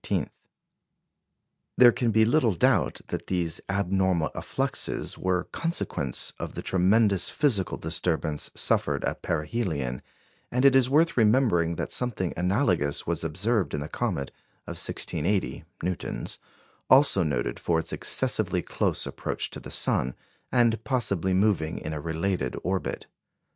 [1.77, 7.29] There can be little doubt that these abnormal effluxes were a consequence of the tremendous
[7.29, 10.01] physical disturbance suffered at perihelion;
[10.51, 14.31] and it is worth remembering that something analogous was observed in the comet
[14.65, 16.39] of 1680 (Newton's),
[16.89, 20.15] also noted for its excessively close approach to the sun,
[20.51, 23.05] and possibly moving in a related orbit.